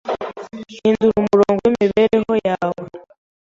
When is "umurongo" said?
1.21-1.61